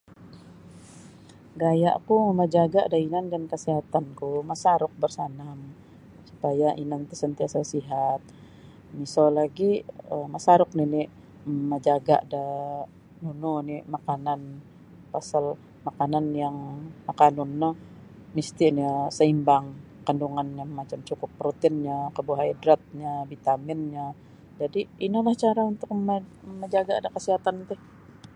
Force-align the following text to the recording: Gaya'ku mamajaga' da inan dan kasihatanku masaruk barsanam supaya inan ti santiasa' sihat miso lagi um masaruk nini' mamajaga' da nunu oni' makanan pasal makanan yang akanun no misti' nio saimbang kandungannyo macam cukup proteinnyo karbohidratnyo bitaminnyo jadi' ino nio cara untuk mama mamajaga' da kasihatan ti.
Gaya'ku 1.61 2.13
mamajaga' 2.27 2.89
da 2.91 2.97
inan 3.07 3.25
dan 3.33 3.43
kasihatanku 3.51 4.29
masaruk 4.51 4.91
barsanam 5.01 5.59
supaya 6.29 6.69
inan 6.83 7.01
ti 7.09 7.13
santiasa' 7.21 7.69
sihat 7.73 8.21
miso 8.99 9.25
lagi 9.37 9.71
um 10.13 10.27
masaruk 10.35 10.69
nini' 10.77 11.11
mamajaga' 11.59 12.21
da 12.33 12.43
nunu 13.21 13.49
oni' 13.61 13.79
makanan 13.95 14.39
pasal 15.13 15.45
makanan 15.87 16.25
yang 16.41 16.57
akanun 17.11 17.51
no 17.61 17.69
misti' 18.35 18.71
nio 18.77 18.93
saimbang 19.17 19.65
kandungannyo 20.07 20.63
macam 20.79 20.99
cukup 21.09 21.29
proteinnyo 21.39 21.97
karbohidratnyo 22.15 23.13
bitaminnyo 23.31 24.05
jadi' 24.59 24.85
ino 25.05 25.17
nio 25.25 25.33
cara 25.43 25.61
untuk 25.71 25.87
mama 25.93 26.15
mamajaga' 26.47 27.01
da 27.03 27.09
kasihatan 27.15 27.57
ti. 27.71 27.75